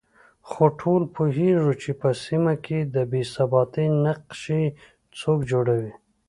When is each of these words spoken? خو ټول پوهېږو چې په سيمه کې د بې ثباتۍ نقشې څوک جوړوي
خو 0.49 0.63
ټول 0.79 1.01
پوهېږو 1.15 1.73
چې 1.81 1.91
په 2.01 2.09
سيمه 2.25 2.53
کې 2.65 2.79
د 2.95 2.97
بې 3.11 3.21
ثباتۍ 3.33 3.87
نقشې 4.05 4.63
څوک 5.19 5.39
جوړوي 5.51 5.91